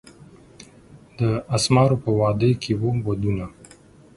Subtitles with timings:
[1.19, 1.21] د
[1.55, 3.45] اسمارو په وادي کښي وو ودونه